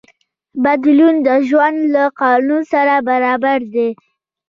بدلون 0.63 1.15
د 1.27 1.29
ژوند 1.47 1.77
له 1.93 2.03
قانون 2.19 2.61
سره 2.73 2.93
برابر 3.09 3.59
دی. 3.73 3.89